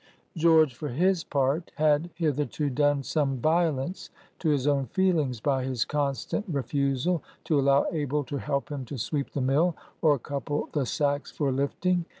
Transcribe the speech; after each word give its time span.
George, 0.35 0.73
for 0.73 0.89
his 0.89 1.23
part, 1.23 1.69
had 1.75 2.09
hitherto 2.15 2.71
done 2.71 3.03
some 3.03 3.37
violence 3.37 4.09
to 4.39 4.49
his 4.49 4.65
own 4.65 4.87
feelings 4.87 5.39
by 5.39 5.63
his 5.63 5.85
constant 5.85 6.43
refusal 6.47 7.21
to 7.43 7.59
allow 7.59 7.85
Abel 7.91 8.23
to 8.23 8.37
help 8.37 8.69
him 8.69 8.83
to 8.85 8.97
sweep 8.97 9.33
the 9.33 9.41
mill 9.41 9.75
or 10.01 10.17
couple 10.17 10.69
the 10.73 10.87
sacks 10.87 11.29
for 11.31 11.51
lifting. 11.51 12.05